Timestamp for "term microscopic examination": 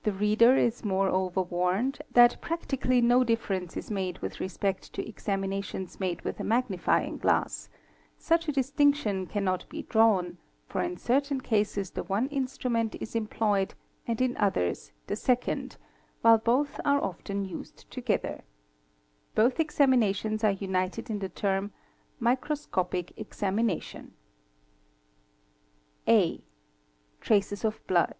21.28-24.12